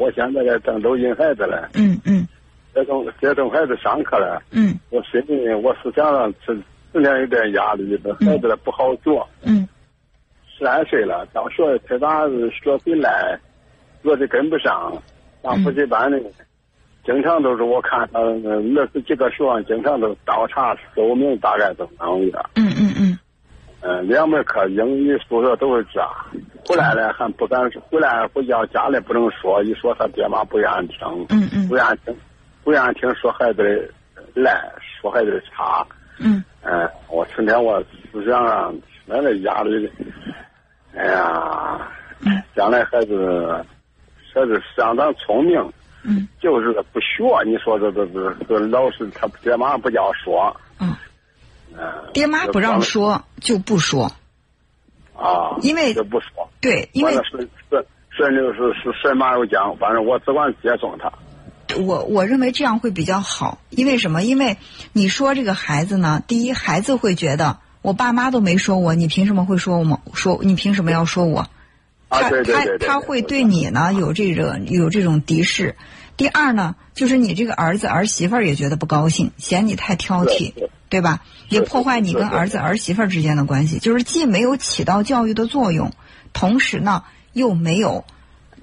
[0.00, 2.26] 我现在在郑州引孩子了，嗯嗯
[2.74, 4.42] 接送接送孩子上课了。
[4.50, 6.54] 嗯我心里我思想上是
[6.90, 9.28] 时间有点压力，这孩子不好做。
[9.44, 9.68] 嗯
[10.56, 13.38] 十来岁了，到学他咋学回来，
[14.02, 14.90] 学的跟不上，
[15.42, 16.18] 上补习班呢，
[17.04, 22.42] 经常都是我看他二十几个学生，经常都倒查寿命大概都能一点。
[22.56, 22.69] 嗯
[23.82, 26.00] 嗯两门课英语、数学都是这。
[26.66, 27.60] 回来了还不敢，
[27.90, 32.14] 回来回家家里不能说，一说他爹妈不愿意听，嗯嗯不愿意听，
[32.62, 33.90] 不愿意听说孩子的
[34.34, 35.84] 赖，说孩子的差。
[36.18, 38.74] 嗯嗯，我成天我思想上
[39.06, 39.90] 那个压力，
[40.94, 41.88] 哎呀，
[42.54, 43.64] 将来孩子
[44.34, 45.58] 孩子相当聪明，
[46.04, 47.24] 嗯就是个不学。
[47.46, 50.96] 你说这这这这老师他爹妈不叫说，嗯，嗯，
[52.12, 54.12] 爹妈不让说就不说，
[55.14, 56.48] 啊，因为就不说。
[56.60, 61.12] 对，因为完了是是是就是是神马有讲，反正我只管接送他。
[61.78, 64.22] 我我认为这样会比较好，因为什么？
[64.22, 64.58] 因为
[64.92, 70.00] 你说这个孩子呢，第一，孩子会觉得我爸妈都没说我，你凭什么会说我吗？
[70.12, 71.46] 说你凭什么要说我？
[72.08, 75.76] 啊，他他他会对你呢有这个有这种敌视。
[76.16, 80.52] 第二呢，就是你这个儿子儿媳妇儿也觉得不高兴，嫌你太挑剔，
[80.90, 81.22] 对对吧？
[81.48, 85.92] 也破坏你跟儿子儿媳妇儿之间的关系，就是既没有起到教育的作用，
[86.34, 88.04] 同时呢又没有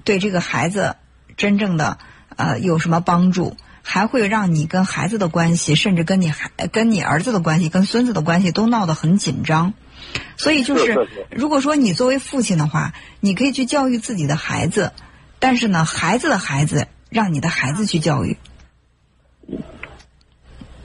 [0.04, 0.94] 对这个孩子
[1.36, 1.98] 真正的
[2.36, 9.74] 呃有什么帮助，还会让你跟孩子的关系，甚至跟你孩跟你儿子的关系、跟孙子的关系都闹得很紧张。
[10.36, 14.92] 所以就是如果说你作为父亲的话，你可以去教育自己的孩子，
[15.40, 18.36] 但是呢，孩子的孩子让你的孩子去教育。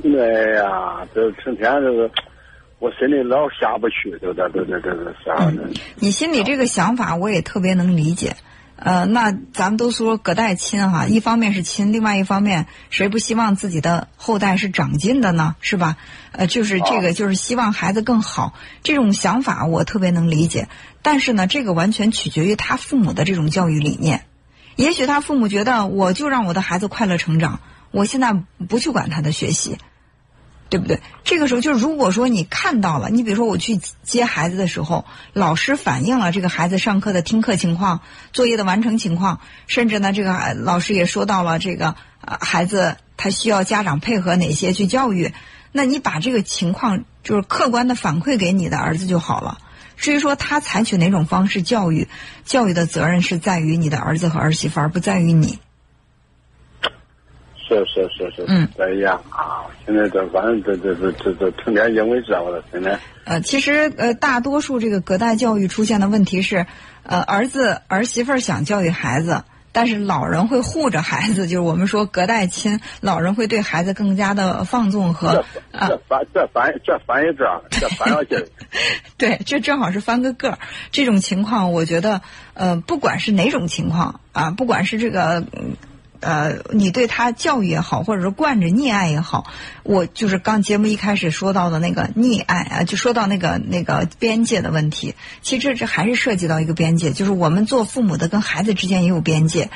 [0.04, 2.12] 哎呀，这成天这个，
[2.80, 5.64] 我心里老下不去，这这这这这这啥呢？
[5.96, 8.36] 你心里这个想法，我也特别能理解。
[8.76, 15.56] 呃，那咱们都说隔代亲哈，一方面是亲，另外一方面谁不希望自己的后代是长进的呢？
[15.62, 15.96] 是吧？
[16.34, 20.68] 呃，就是这个，就是希望孩子更好，这种想法我特别能理解。
[21.02, 24.26] 但是呢，这个完全取决于他父母的这种教育理念。
[24.76, 27.62] 也许他父母觉得，我就让我的孩子快乐成长，
[27.92, 28.34] 我现在
[28.68, 29.78] 不去管他的学习。
[30.74, 31.02] 对不对？
[31.24, 38.02] 这个时候就是，如果说你看到了，你比如说我去接孩子的时候，老师反映了这个孩子上课的听课情况、
[38.32, 45.32] 作业的完成情况，甚至呢，这个老师也说到了这个呃孩子他需要家长配合哪些去教育，
[45.72, 49.60] 那你把这个情况就是客观的反馈给你的儿子就好了。
[49.96, 52.08] 至于说他采取哪种方式教育，
[52.46, 55.60] 教育的责任是在于你的儿子和儿媳妇，而不在于你。
[57.86, 66.66] 是是是是，嗯，这样啊，现在这反正这这这这这成天因为这个了，现在呃，其实呃，大多数这个隔代教育出现的问题是，
[67.04, 78.46] 呃，儿子儿媳妇儿想教育孩子，但是老人会护着孩子，就是我们说隔代亲，老人会对孩子更加的放纵和这啊，这翻这翻这翻一这，这翻上去，
[79.18, 80.60] 对，这正好是翻个个儿。
[80.92, 82.22] 这种情况，我觉得
[82.54, 85.40] 呃，不管是哪种情况啊，不管是这个。
[85.54, 85.76] 嗯
[86.24, 89.46] 呃，你对他教育也好，或者是惯着溺爱也好，
[89.84, 95.16] 我就是刚节目一开始说到的那个溺爱啊，就说到那个那个边界的问题。
[95.42, 99.70] 其实这还是涉及到一个边界，就是我们做父母的跟孩子之间也有边界。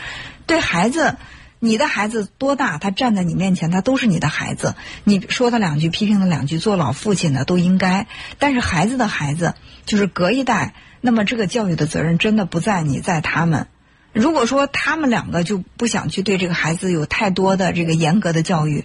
[0.45, 1.17] 对孩子，
[1.59, 4.75] 你的孩子多大，他站在你面前，他都是你的孩子。
[5.03, 8.07] 你说他两句，批评他两句，做老父亲的都应该。
[8.39, 13.67] 但是孩子的孩子，就是隔一代，那么这个教育的责任真的不在你，在他们。
[14.17, 18.83] 如果说他们两个就不想去对这个孩子有太多的这个严格的教育，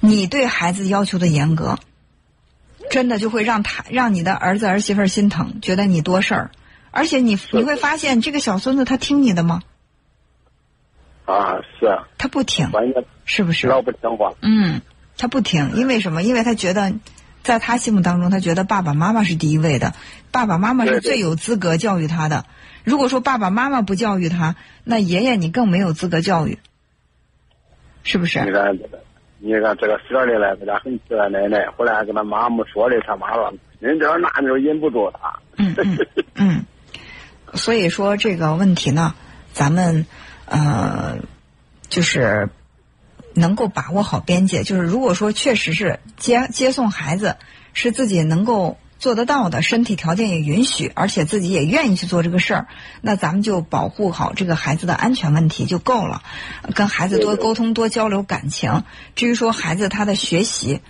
[0.00, 1.78] 你对孩子要求的严格，
[2.90, 6.50] 真的就会让他让你的儿子儿媳妇儿心疼，觉得你多事儿，
[6.90, 9.62] 而且你你会发现这个小孙子他听你的吗？
[11.26, 12.70] 啊是啊，他不听，
[13.24, 13.68] 是不是？
[13.68, 14.80] 老不听话，嗯，
[15.16, 16.24] 他不听，因为什么？
[16.24, 16.92] 因为他觉得，
[17.42, 19.94] 在他心目当中，他觉得爸爸妈妈是第一位的，
[20.30, 22.44] 爸爸妈妈是最有资格教育他的。
[22.84, 26.58] 如果说爸爸妈妈不教育他，那爷爷你更没有资格教育，
[28.02, 28.52] 是不是你是？
[28.52, 28.98] 看这个，
[29.38, 35.98] 你看这个事儿的来，给他很气他奶奶，后来跟他妈妈说的，他妈说人这那就忍不住他，嗯嗯
[36.34, 36.64] 嗯。
[37.54, 39.14] 所以说这个问题呢，
[39.52, 40.06] 咱们
[40.46, 41.18] 呃，
[41.88, 42.48] 就是
[43.34, 44.62] 能够把握好边界。
[44.62, 47.36] 就是如果说确实是接接送孩子
[47.72, 52.68] 是自己能够做得到的，身体条件也允许，而且自己也愿意去做这个事儿，
[53.00, 56.22] 那咱们就保护好这个孩子的安全问题就够了。
[56.74, 58.84] 跟孩子多沟通、多交流感情。
[59.14, 60.80] 至于说孩子他的学习。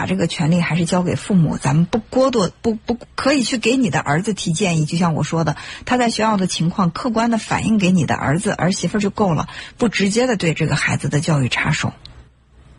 [0.00, 4.86] 把这个权利还是交给父母，咱们不过多，不不可以去给你的儿子提建议。
[4.86, 11.92] 就像我说的，他在学校的情况客观的反映给你的儿子儿媳妇就够了，不直接的对这个孩子的教育插手。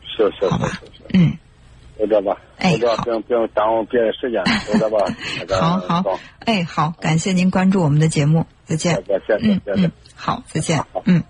[0.04, 0.82] 是是好吧
[1.14, 1.38] 嗯，
[2.00, 4.98] 就这吧，哎好这不用不用耽误别人时间，就这吧。
[5.38, 9.04] 那个好好好，哎，好，感谢您关注我们的节目，再见。
[9.44, 10.84] 嗯嗯。，好，再见。
[11.06, 11.24] 嗯。